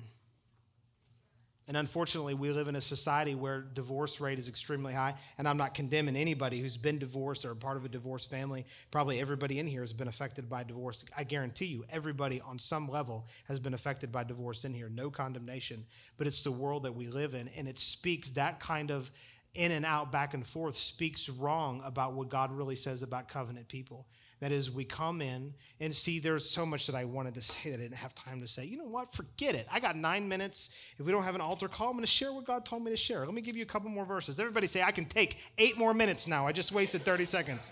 [1.72, 5.16] And unfortunately, we live in a society where divorce rate is extremely high.
[5.38, 8.66] And I'm not condemning anybody who's been divorced or part of a divorced family.
[8.92, 11.06] Probably everybody in here has been affected by divorce.
[11.16, 14.90] I guarantee you, everybody on some level has been affected by divorce in here.
[14.90, 15.86] No condemnation.
[16.18, 17.48] But it's the world that we live in.
[17.56, 19.10] And it speaks that kind of
[19.56, 23.70] in and out, back and forth, speaks wrong about what God really says about covenant
[23.70, 24.08] people.
[24.42, 27.70] That is, we come in and see there's so much that I wanted to say
[27.70, 28.66] that I didn't have time to say.
[28.66, 29.14] You know what?
[29.14, 29.68] Forget it.
[29.72, 30.72] I got nine minutes.
[30.98, 32.92] If we don't have an altar call, I'm going to share what God told me
[32.92, 33.24] to share.
[33.26, 34.40] Let me give you a couple more verses.
[34.40, 36.48] Everybody say, I can take eight more minutes now.
[36.48, 37.72] I just wasted 30 seconds.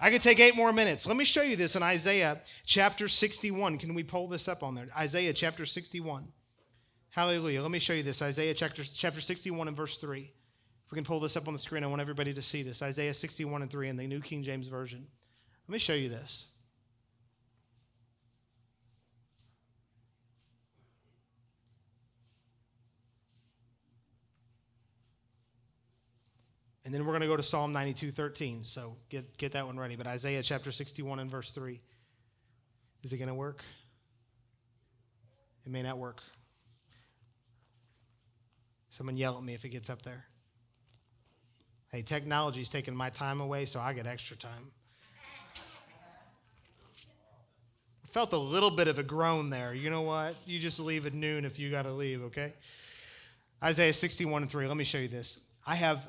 [0.00, 1.06] I could take eight more minutes.
[1.06, 3.78] Let me show you this in Isaiah chapter 61.
[3.78, 4.88] Can we pull this up on there?
[4.96, 6.26] Isaiah chapter 61.
[7.10, 7.60] Hallelujah.
[7.60, 8.22] Let me show you this.
[8.22, 10.22] Isaiah chapter, chapter 61 and verse 3.
[10.22, 12.82] If we can pull this up on the screen, I want everybody to see this.
[12.82, 15.06] Isaiah 61 and 3 in the New King James Version.
[15.70, 16.48] Let me show you this.
[26.84, 28.64] And then we're going to go to Psalm 92, 13.
[28.64, 29.94] So get, get that one ready.
[29.94, 31.80] But Isaiah chapter 61 and verse 3.
[33.04, 33.62] Is it going to work?
[35.64, 36.20] It may not work.
[38.88, 40.24] Someone yell at me if it gets up there.
[41.92, 44.72] Hey, technology's taking my time away, so I get extra time.
[48.10, 49.72] Felt a little bit of a groan there.
[49.72, 50.34] You know what?
[50.44, 52.52] You just leave at noon if you got to leave, okay?
[53.62, 54.66] Isaiah 61 and 3.
[54.66, 55.38] Let me show you this.
[55.64, 56.08] I have.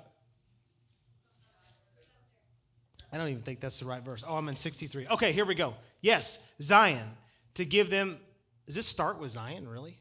[3.14, 4.24] I don't even think that's the right verse.
[4.28, 5.08] Oh, I'm in 63.
[5.12, 5.76] Okay, here we go.
[6.02, 7.08] Yes, Zion.
[7.56, 8.18] To give them.
[8.66, 10.01] Does this start with Zion, really?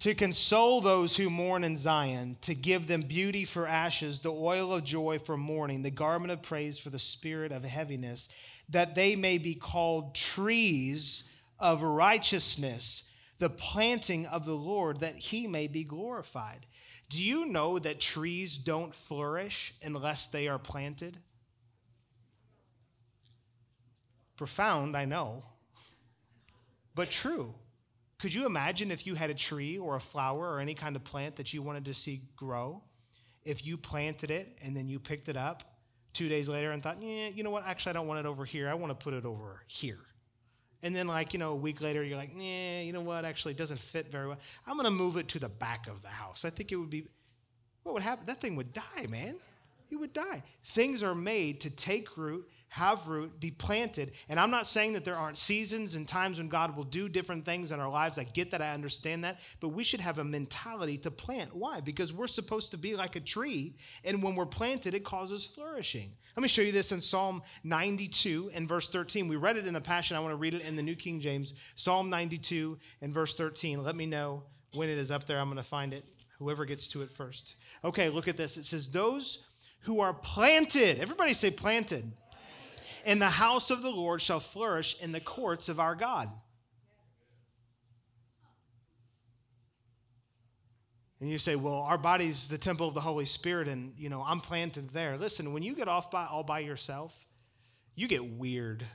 [0.00, 4.72] To console those who mourn in Zion, to give them beauty for ashes, the oil
[4.72, 8.30] of joy for mourning, the garment of praise for the spirit of heaviness,
[8.70, 11.24] that they may be called trees
[11.58, 13.04] of righteousness,
[13.38, 16.64] the planting of the Lord, that he may be glorified.
[17.10, 21.18] Do you know that trees don't flourish unless they are planted?
[24.38, 25.44] Profound, I know,
[26.94, 27.54] but true.
[28.20, 31.02] Could you imagine if you had a tree or a flower or any kind of
[31.02, 32.82] plant that you wanted to see grow?
[33.44, 35.62] If you planted it and then you picked it up
[36.12, 37.64] two days later and thought, yeah, you know what?
[37.64, 38.68] Actually, I don't want it over here.
[38.68, 40.00] I want to put it over here.
[40.82, 43.24] And then, like, you know, a week later, you're like, yeah, you know what?
[43.24, 44.38] Actually, it doesn't fit very well.
[44.66, 46.44] I'm going to move it to the back of the house.
[46.44, 47.06] I think it would be,
[47.84, 48.26] what would happen?
[48.26, 49.36] That thing would die, man.
[49.90, 50.42] It would die.
[50.64, 54.12] Things are made to take root have root, be planted.
[54.28, 57.44] And I'm not saying that there aren't seasons and times when God will do different
[57.44, 58.16] things in our lives.
[58.16, 59.40] I get that, I understand that.
[59.58, 61.54] But we should have a mentality to plant.
[61.54, 61.80] Why?
[61.80, 66.12] Because we're supposed to be like a tree, and when we're planted, it causes flourishing.
[66.36, 69.26] Let me show you this in Psalm 92 and verse 13.
[69.26, 70.16] We read it in the Passion.
[70.16, 71.54] I want to read it in the New King James.
[71.74, 73.82] Psalm 92 and verse 13.
[73.82, 75.40] Let me know when it is up there.
[75.40, 76.04] I'm going to find it.
[76.38, 77.56] Whoever gets to it first.
[77.84, 78.56] Okay, look at this.
[78.56, 79.40] It says, Those
[79.80, 82.10] who are planted, everybody say planted
[83.04, 86.28] and the house of the Lord shall flourish in the courts of our God.
[91.20, 94.24] And you say, well, our body's the temple of the Holy Spirit, and you know,
[94.26, 95.18] I'm planted there.
[95.18, 97.26] Listen, when you get off by all by yourself,
[97.94, 98.86] you get weird.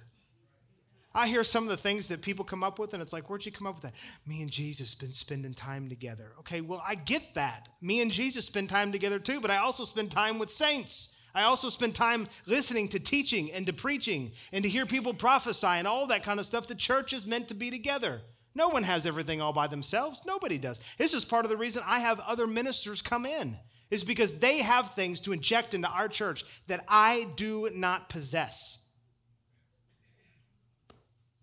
[1.13, 3.46] I hear some of the things that people come up with, and it's like, where'd
[3.46, 3.94] you come up with that?
[4.28, 6.34] Me and Jesus been spending time together.
[6.39, 7.70] Okay, well, I get that.
[7.80, 11.14] Me and Jesus spend time together too, but I also spend time with saints.
[11.36, 15.67] I also spend time listening to teaching and to preaching and to hear people prophesy
[15.67, 16.65] and all that kind of stuff.
[16.65, 18.21] The church is meant to be together.
[18.56, 20.21] No one has everything all by themselves.
[20.26, 20.80] Nobody does.
[20.98, 23.60] This is part of the reason I have other ministers come in,
[23.91, 28.80] is because they have things to inject into our church that I do not possess.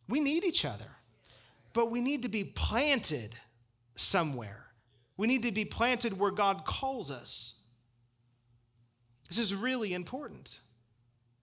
[0.08, 0.88] We need each other,
[1.74, 3.36] but we need to be planted
[3.94, 4.66] somewhere.
[5.18, 7.54] We need to be planted where God calls us.
[9.32, 10.60] This is really important.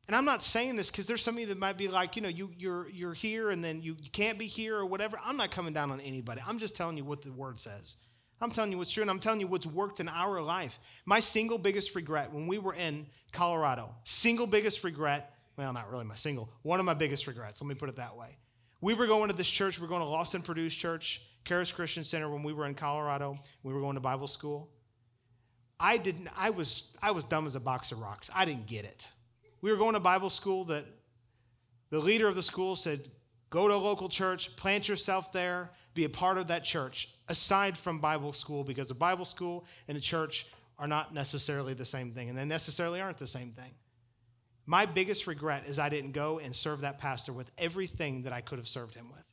[0.06, 2.22] And I'm not saying this because there's some of you that might be like, you
[2.22, 5.20] know, you, you're, you're here and then you, you can't be here or whatever.
[5.26, 6.40] I'm not coming down on anybody.
[6.46, 7.96] I'm just telling you what the word says.
[8.42, 10.78] I'm telling you what's true and I'm telling you what's worked in our life.
[11.08, 16.06] My single biggest regret when we were in Colorado, single biggest regret, well, not really
[16.06, 18.38] my single, one of my biggest regrets, let me put it that way.
[18.82, 22.04] We were going to this church, we were going to and Produced Church, Charis Christian
[22.04, 23.40] Center when we were in Colorado.
[23.64, 24.70] We were going to Bible school.
[25.80, 28.30] I didn't, I was, I was dumb as a box of rocks.
[28.36, 29.08] I didn't get it.
[29.62, 30.86] We were going to Bible school that
[31.90, 33.10] the leader of the school said,
[33.50, 37.78] go to a local church, plant yourself there, be a part of that church, aside
[37.78, 42.12] from Bible school, because a Bible school and a church are not necessarily the same
[42.12, 43.72] thing, and they necessarily aren't the same thing.
[44.66, 48.42] My biggest regret is I didn't go and serve that pastor with everything that I
[48.42, 49.24] could have served him with.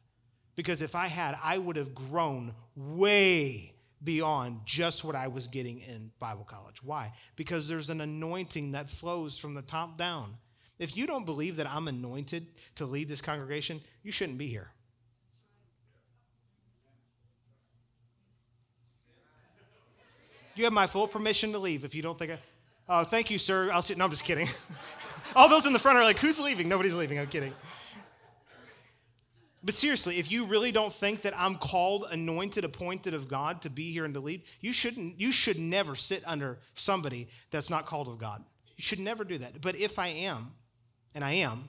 [0.56, 5.80] Because if I had, I would have grown way beyond just what I was getting
[5.80, 6.82] in Bible college.
[6.82, 7.12] Why?
[7.35, 10.37] Because there's an anointing that flows from the top down.
[10.78, 14.70] If you don't believe that I'm anointed to lead this congregation, you shouldn't be here.
[20.54, 22.38] You have my full permission to leave if you don't think I.
[22.88, 23.70] Oh, thank you, sir.
[23.72, 23.94] I'll see.
[23.94, 24.48] No, I'm just kidding.
[25.37, 26.68] All those in the front are like, who's leaving?
[26.68, 27.18] Nobody's leaving.
[27.18, 27.52] I'm kidding.
[29.66, 33.68] But seriously, if you really don't think that I'm called, anointed, appointed of God to
[33.68, 37.85] be here and to lead, you shouldn't you should never sit under somebody that's not
[37.85, 38.44] called of God.
[38.76, 39.61] You should never do that.
[39.61, 40.52] But if I am,
[41.16, 41.64] and I am,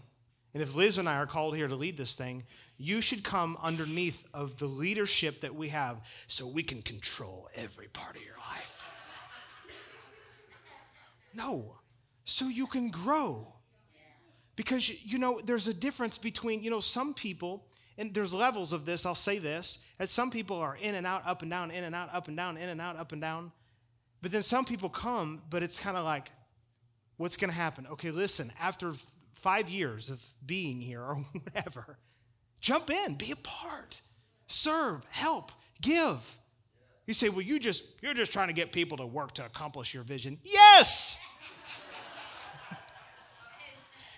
[0.53, 2.43] and if Liz and I are called here to lead this thing,
[2.77, 7.88] you should come underneath of the leadership that we have so we can control every
[7.88, 8.79] part of your life.
[11.33, 11.77] No,
[12.25, 13.55] so you can grow.
[14.55, 17.65] Because, you know, there's a difference between, you know, some people
[17.97, 21.23] and there's levels of this, I'll say this, as some people are in and out,
[21.25, 23.51] up and down, in and out, up and down, in and out, up and down.
[24.21, 26.31] But then some people come, but it's kind of like,
[27.17, 27.88] what's going to happen?
[27.88, 28.93] Okay, listen, after
[29.33, 31.97] five years of being here or whatever,
[32.62, 34.01] jump in, be a part,
[34.47, 36.39] serve, help, give.
[37.07, 39.93] You say, well, you just you're just trying to get people to work to accomplish
[39.93, 40.38] your vision.
[40.43, 41.17] Yes.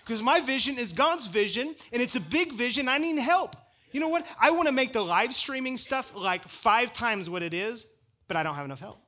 [0.02, 2.88] Because my vision is God's vision, and it's a big vision.
[2.88, 3.54] I need help.
[3.92, 4.26] You know what?
[4.40, 7.86] I want to make the live streaming stuff like five times what it is,
[8.28, 9.00] but I don't have enough help.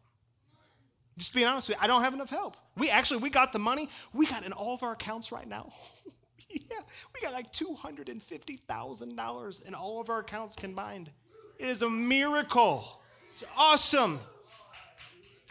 [1.18, 2.56] Just being honest with you, I don't have enough help.
[2.76, 3.88] We actually we got the money.
[4.12, 5.72] We got in all of our accounts right now.
[6.50, 6.78] yeah,
[7.14, 11.10] we got like two hundred and fifty thousand dollars in all of our accounts combined.
[11.58, 13.02] It is a miracle.
[13.34, 14.20] It's awesome.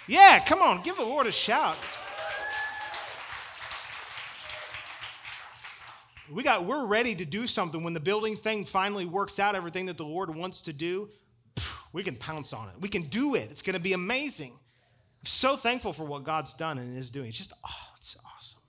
[0.08, 1.78] Yeah, come on, give the Lord a shout.
[6.32, 7.84] We got we're ready to do something.
[7.84, 11.10] When the building thing finally works out everything that the lord wants to do
[11.94, 12.76] we can pounce on it.
[12.80, 13.50] We can do it.
[13.52, 14.52] It's going to be amazing.
[14.54, 17.30] I'm so thankful for what god's done and is doing.
[17.30, 18.62] It's just oh it's awesome.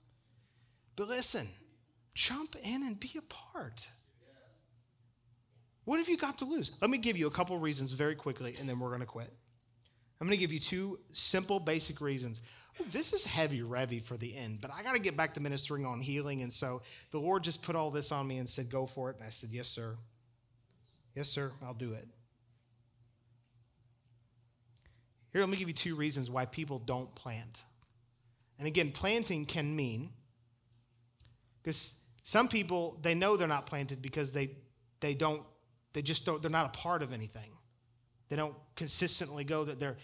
[0.95, 1.47] But listen
[2.13, 3.89] jump in and be a part.
[5.85, 6.71] What have you got to lose?
[6.79, 9.33] Let me give you a couple reasons very quickly and then we're going to quit
[10.23, 12.39] i'm going to give you two simple basic reasons
[12.91, 15.85] this is heavy revy for the end, but I got to get back to ministering
[15.85, 16.41] on healing.
[16.41, 16.81] And so
[17.11, 19.17] the Lord just put all this on me and said, Go for it.
[19.17, 19.95] And I said, Yes, sir.
[21.15, 22.07] Yes, sir, I'll do it.
[25.31, 27.61] Here, let me give you two reasons why people don't plant.
[28.57, 30.09] And again, planting can mean,
[31.61, 34.51] because some people, they know they're not planted because they,
[34.99, 35.43] they don't,
[35.93, 37.51] they just don't, they're not a part of anything.
[38.29, 39.97] They don't consistently go that they're,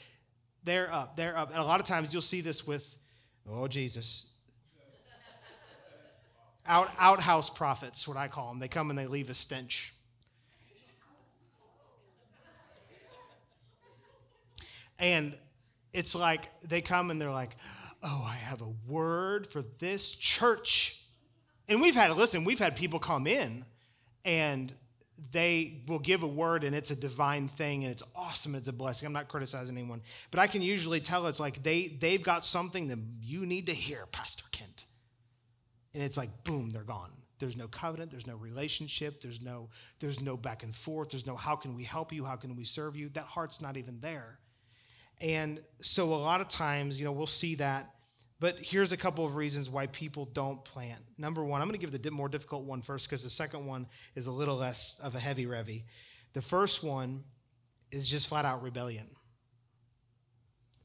[0.63, 1.49] they're up, they're up.
[1.49, 2.97] And a lot of times you'll see this with,
[3.49, 4.25] oh, Jesus.
[6.67, 8.59] Out, outhouse prophets, what I call them.
[8.59, 9.93] They come and they leave a stench.
[14.99, 15.35] And
[15.93, 17.55] it's like they come and they're like,
[18.03, 21.01] oh, I have a word for this church.
[21.67, 23.65] And we've had, listen, we've had people come in
[24.25, 24.73] and
[25.31, 28.73] they will give a word and it's a divine thing and it's awesome it's a
[28.73, 29.05] blessing.
[29.05, 30.01] I'm not criticizing anyone
[30.31, 33.73] but i can usually tell it's like they they've got something that you need to
[33.73, 34.85] hear pastor kent.
[35.93, 37.11] And it's like boom they're gone.
[37.39, 41.35] There's no covenant there's no relationship there's no there's no back and forth there's no
[41.35, 43.09] how can we help you how can we serve you?
[43.09, 44.39] That heart's not even there.
[45.21, 47.93] And so a lot of times you know we'll see that
[48.39, 51.01] but here's a couple of reasons why people don't plant.
[51.17, 53.87] Number one, I'm going to give the more difficult one first because the second one
[54.15, 55.83] is a little less of a heavy revy.
[56.33, 57.23] The first one
[57.91, 59.07] is just flat out rebellion.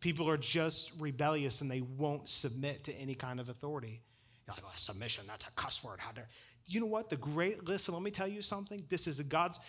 [0.00, 4.02] People are just rebellious and they won't submit to any kind of authority.
[4.46, 6.00] You're like, well, submission, that's a cuss word.
[6.00, 6.28] How dare.
[6.66, 7.08] You know what?
[7.08, 8.84] The great, listen, let me tell you something.
[8.88, 9.60] This is a God's,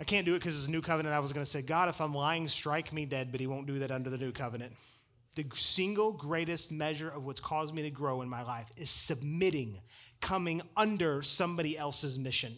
[0.00, 1.14] I can't do it because it's a new covenant.
[1.14, 3.78] I was to say, God, if I'm lying, strike me dead, but he won't do
[3.78, 4.72] that under the new covenant.
[5.34, 9.80] The single greatest measure of what's caused me to grow in my life is submitting,
[10.20, 12.54] coming under somebody else's mission.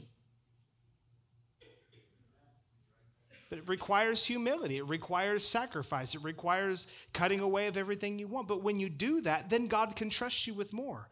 [3.49, 4.79] But it requires humility.
[4.79, 6.15] It requires sacrifice.
[6.15, 8.49] It requires cutting away of everything you want.
[8.49, 11.09] But when you do that, then God can trust you with more.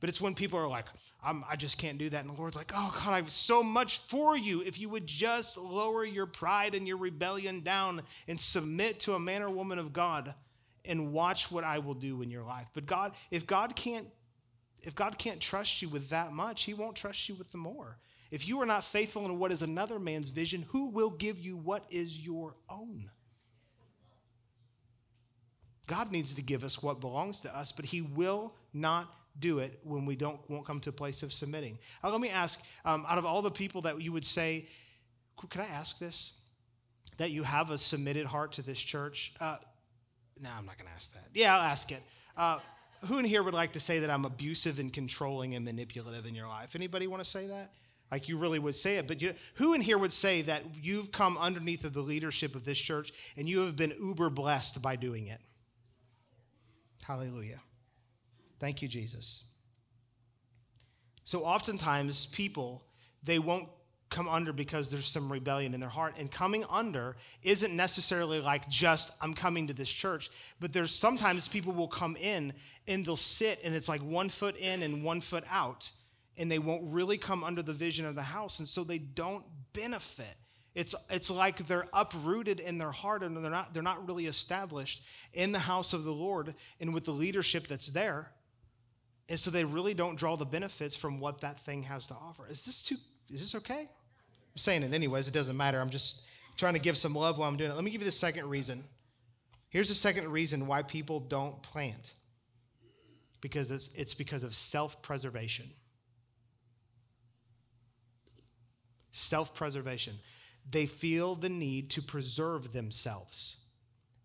[0.00, 0.86] But it's when people are like,
[1.22, 2.24] i just can't do that.
[2.24, 4.62] And the Lord's like, oh, God, I have so much for you.
[4.62, 9.20] If you would just lower your pride and your rebellion down and submit to a
[9.20, 10.34] man or woman of God
[10.90, 12.66] and watch what I will do in your life.
[12.74, 14.06] But God, if God can't,
[14.82, 17.96] if God can't trust you with that much, He won't trust you with the more.
[18.30, 21.56] If you are not faithful in what is another man's vision, who will give you
[21.56, 23.08] what is your own?
[25.86, 29.78] God needs to give us what belongs to us, but He will not do it
[29.84, 31.78] when we don't won't come to a place of submitting.
[32.02, 34.66] Uh, let me ask: um, out of all the people that you would say,
[35.36, 36.32] could I ask this?
[37.16, 39.34] That you have a submitted heart to this church?
[39.40, 39.58] Uh,
[40.42, 41.24] no, I'm not going to ask that.
[41.34, 42.02] Yeah, I'll ask it.
[42.36, 42.58] Uh,
[43.06, 46.34] who in here would like to say that I'm abusive and controlling and manipulative in
[46.34, 46.74] your life?
[46.74, 47.72] Anybody want to say that?
[48.10, 49.06] like you really would say it.
[49.06, 52.64] But you, who in here would say that you've come underneath of the leadership of
[52.64, 55.40] this church and you have been uber blessed by doing it?
[57.04, 57.60] Hallelujah.
[58.58, 59.44] Thank you, Jesus.
[61.24, 62.82] So oftentimes people,
[63.22, 63.68] they won't
[64.10, 66.16] come under because there's some rebellion in their heart.
[66.18, 71.48] And coming under isn't necessarily like just, I'm coming to this church, but there's sometimes
[71.48, 72.52] people will come in
[72.88, 75.90] and they'll sit and it's like one foot in and one foot out
[76.40, 79.44] and they won't really come under the vision of the house, and so they don't
[79.74, 80.36] benefit.
[80.74, 85.02] It's, it's like they're uprooted in their heart and they're not, they're not really established
[85.34, 88.30] in the house of the Lord and with the leadership that's there.
[89.28, 92.46] And so they really don't draw the benefits from what that thing has to offer.
[92.48, 92.96] Is this too,
[93.30, 93.88] is this okay?
[94.52, 95.80] I'm saying it anyways, it doesn't matter.
[95.80, 96.22] I'm just
[96.56, 97.74] trying to give some love while I'm doing it.
[97.74, 98.84] Let me give you the second reason.
[99.68, 102.14] Here's the second reason why people don't plant
[103.40, 105.70] because it's, it's because of self preservation.
[109.12, 110.18] self preservation.
[110.68, 113.56] They feel the need to preserve themselves.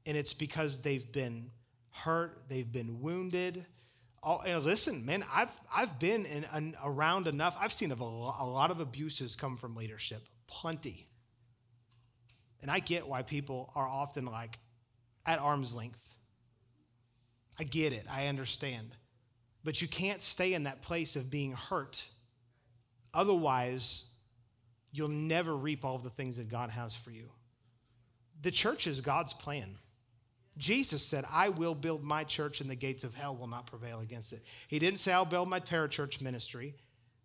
[0.06, 1.52] And it's because they've been
[1.92, 3.66] hurt, they've been wounded.
[4.26, 7.56] And listen, man, I've, I've been in, in, around enough.
[7.60, 11.08] I've seen a, a lot of abuses come from leadership, plenty.
[12.62, 14.58] And I get why people are often like
[15.28, 16.00] at arm's length.
[17.60, 18.96] I get it, I understand.
[19.64, 22.08] But you can't stay in that place of being hurt.
[23.14, 24.06] Otherwise,
[24.92, 27.30] you'll never reap all of the things that God has for you.
[28.42, 29.78] The church is God's plan.
[30.58, 34.00] Jesus said, I will build my church and the gates of hell will not prevail
[34.00, 34.44] against it.
[34.68, 36.76] He didn't say, I'll build my parachurch ministry.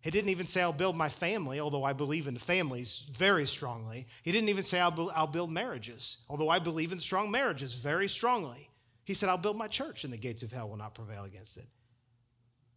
[0.01, 4.07] He didn't even say, I'll build my family, although I believe in families very strongly.
[4.23, 7.75] He didn't even say, I'll, bu- I'll build marriages, although I believe in strong marriages
[7.75, 8.69] very strongly.
[9.05, 11.57] He said, I'll build my church and the gates of hell will not prevail against
[11.57, 11.67] it.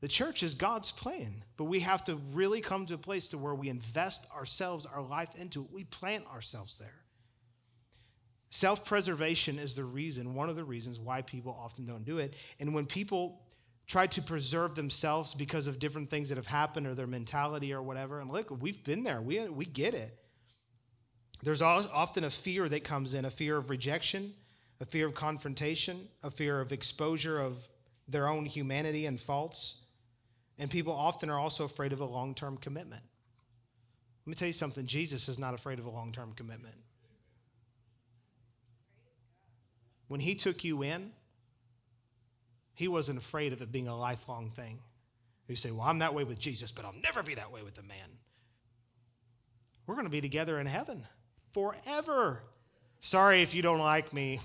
[0.01, 3.39] The church is God's plan, but we have to really come to a place to
[3.39, 5.73] where we invest ourselves, our life into it.
[5.73, 7.04] We plant ourselves there.
[8.55, 12.37] Self preservation is the reason, one of the reasons why people often don't do it.
[12.61, 13.43] And when people
[13.89, 17.83] try to preserve themselves because of different things that have happened or their mentality or
[17.83, 20.17] whatever, and look, we've been there, we, we get it.
[21.43, 24.33] There's often a fear that comes in a fear of rejection,
[24.81, 27.69] a fear of confrontation, a fear of exposure of
[28.07, 29.83] their own humanity and faults.
[30.61, 33.03] And people often are also afraid of a long term commitment.
[34.25, 36.77] Let me tell you something Jesus is not afraid of a long term commitment.
[40.15, 41.11] When he took you in,
[42.77, 44.79] he wasn't afraid of it being a lifelong thing.
[45.49, 47.77] You say, Well, I'm that way with Jesus, but I'll never be that way with
[47.81, 48.07] a man.
[49.89, 51.05] We're going to be together in heaven
[51.51, 52.43] forever.
[53.01, 54.39] Sorry if you don't like me.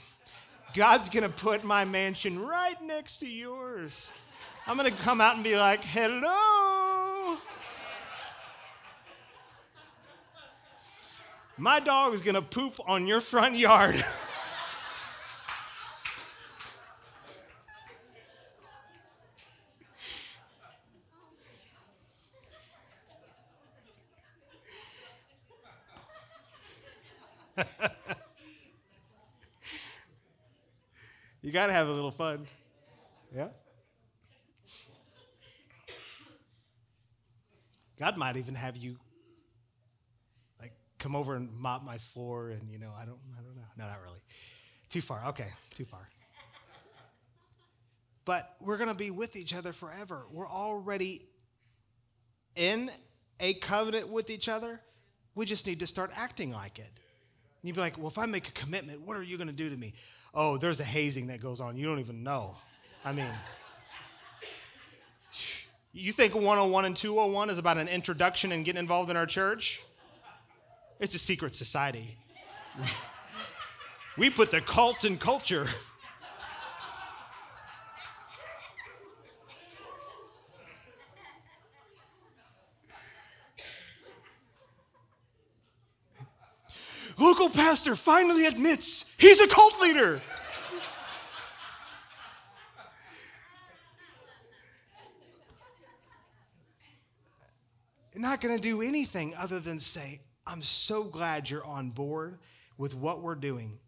[0.73, 4.11] God's going to put my mansion right next to yours.
[4.65, 7.37] I'm going to come out and be like, hello.
[11.57, 14.03] My dog is going to poop on your front yard.
[31.49, 32.45] you got to have a little fun.
[33.35, 33.47] Yeah?
[37.97, 38.97] God might even have you
[40.61, 43.63] like come over and mop my floor and you know, I don't I don't know.
[43.79, 44.19] No, not really.
[44.89, 45.23] Too far.
[45.29, 46.07] Okay, too far.
[48.25, 50.27] But we're going to be with each other forever.
[50.31, 51.25] We're already
[52.55, 52.91] in
[53.39, 54.81] a covenant with each other.
[55.33, 56.91] We just need to start acting like it.
[57.63, 59.69] You'd be like, well, if I make a commitment, what are you going to do
[59.69, 59.93] to me?
[60.33, 61.77] Oh, there's a hazing that goes on.
[61.77, 62.55] You don't even know.
[63.03, 63.25] I mean,
[65.93, 69.81] you think 101 and 201 is about an introduction and getting involved in our church?
[70.99, 72.17] It's a secret society.
[74.19, 75.65] We put the cult in culture.
[87.19, 90.21] Local pastor finally admits he's a cult leader.
[98.29, 102.37] not going to do anything other than say, I'm so glad you're on board
[102.77, 103.79] with what we're doing.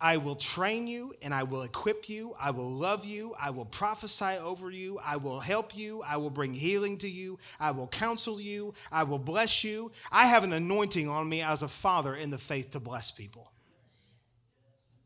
[0.00, 2.34] I will train you and I will equip you.
[2.38, 3.34] I will love you.
[3.38, 4.98] I will prophesy over you.
[5.04, 6.02] I will help you.
[6.02, 7.38] I will bring healing to you.
[7.58, 8.74] I will counsel you.
[8.92, 9.90] I will bless you.
[10.12, 13.50] I have an anointing on me as a father in the faith to bless people.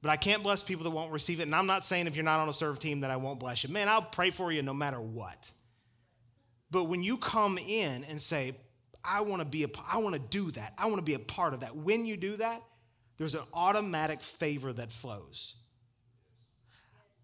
[0.02, 1.44] But I can't bless people that won't receive it.
[1.44, 3.62] And I'm not saying if you're not on a serve team that I won't bless
[3.62, 3.70] you.
[3.70, 5.50] Man, I'll pray for you no matter what.
[6.70, 8.54] But when you come in and say,
[9.04, 10.74] I want to be a, I want to do that.
[10.76, 11.76] I want to be a part of that.
[11.76, 12.62] When you do that,
[13.18, 15.56] there's an automatic favor that flows.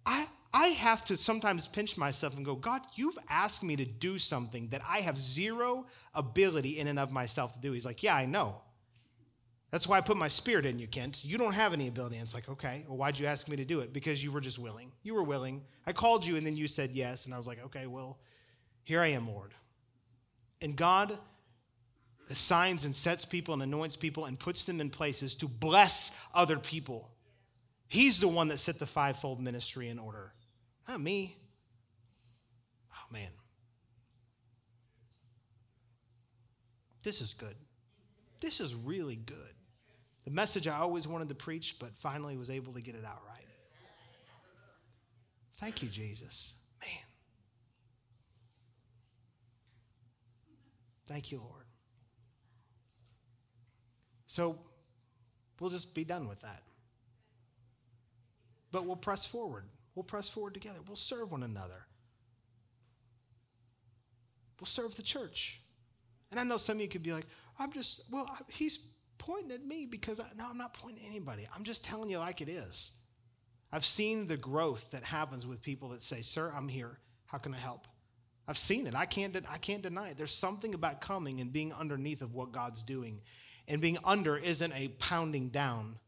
[0.06, 4.18] I, I have to sometimes pinch myself and go, God, you've asked me to do
[4.18, 7.72] something that I have zero ability in and of myself to do.
[7.72, 8.62] He's like, Yeah, I know.
[9.70, 11.24] That's why I put my spirit in you, Kent.
[11.24, 12.16] You don't have any ability.
[12.16, 13.92] And it's like, okay, well, why'd you ask me to do it?
[13.92, 14.92] Because you were just willing.
[15.02, 15.62] You were willing.
[15.86, 17.26] I called you and then you said yes.
[17.26, 18.18] And I was like, okay, well,
[18.84, 19.52] here I am, Lord.
[20.62, 21.18] And God
[22.30, 26.58] assigns and sets people and anoints people and puts them in places to bless other
[26.58, 27.10] people.
[27.88, 30.32] He's the one that set the fivefold ministry in order,
[30.86, 31.36] not me.
[32.92, 33.30] Oh, man.
[37.02, 37.54] This is good.
[38.40, 39.36] This is really good.
[40.24, 43.22] The message I always wanted to preach, but finally was able to get it out
[43.26, 43.38] right.
[45.58, 46.54] Thank you, Jesus.
[46.80, 46.90] Man.
[51.06, 51.67] Thank you, Lord.
[54.28, 54.58] So
[55.58, 56.62] we'll just be done with that.
[58.70, 59.64] But we'll press forward.
[59.94, 60.78] We'll press forward together.
[60.86, 61.86] We'll serve one another.
[64.60, 65.60] We'll serve the church.
[66.30, 67.26] And I know some of you could be like,
[67.58, 68.78] I'm just, well, he's
[69.16, 71.48] pointing at me because, I, no, I'm not pointing at anybody.
[71.56, 72.92] I'm just telling you like it is.
[73.72, 76.98] I've seen the growth that happens with people that say, Sir, I'm here.
[77.26, 77.86] How can I help?
[78.46, 78.94] I've seen it.
[78.94, 80.18] I can't, I can't deny it.
[80.18, 83.20] There's something about coming and being underneath of what God's doing
[83.68, 85.98] and being under isn't a pounding down,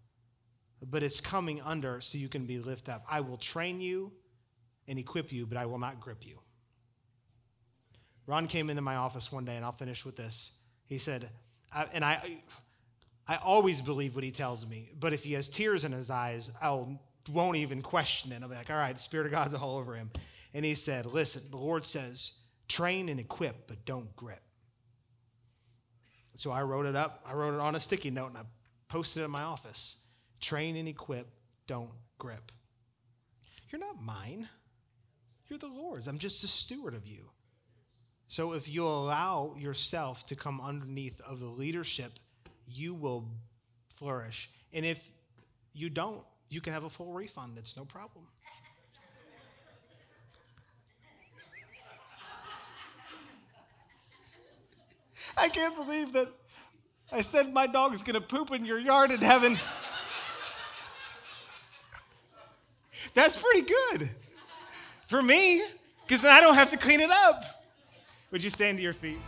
[0.82, 3.04] but it's coming under so you can be lifted up.
[3.08, 4.10] I will train you
[4.88, 6.38] and equip you, but I will not grip you.
[8.26, 10.52] Ron came into my office one day, and I'll finish with this.
[10.86, 11.28] He said,
[11.72, 12.42] I, and I,
[13.28, 16.50] I always believe what he tells me, but if he has tears in his eyes,
[16.60, 16.84] I
[17.30, 18.42] won't even question it.
[18.42, 20.10] I'll be like, all right, Spirit of God's all over him.
[20.54, 22.32] And he said, listen, the Lord says,
[22.68, 24.42] train and equip, but don't grip.
[26.40, 27.22] So I wrote it up.
[27.26, 28.44] I wrote it on a sticky note and I
[28.88, 29.96] posted it in my office.
[30.40, 31.26] Train and equip,
[31.66, 32.50] don't grip.
[33.68, 34.48] You're not mine.
[35.48, 36.08] You're the Lord's.
[36.08, 37.28] I'm just a steward of you.
[38.28, 42.12] So if you allow yourself to come underneath of the leadership,
[42.66, 43.28] you will
[43.96, 44.48] flourish.
[44.72, 45.10] And if
[45.74, 47.58] you don't, you can have a full refund.
[47.58, 48.24] It's no problem.
[55.36, 56.28] I can't believe that
[57.12, 59.58] I said my dog's gonna poop in your yard in heaven.
[63.14, 64.10] That's pretty good
[65.08, 65.62] for me,
[66.06, 67.44] because then I don't have to clean it up.
[68.30, 69.18] Would you stand to your feet?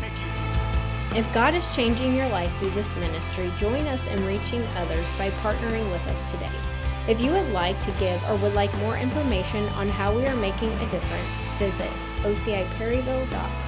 [0.00, 1.18] Thank you.
[1.18, 5.30] If God is changing your life through this ministry, join us in reaching others by
[5.42, 6.50] partnering with us today.
[7.08, 10.36] If you would like to give or would like more information on how we are
[10.36, 11.90] making a difference, visit
[12.22, 13.63] ociperryville.com.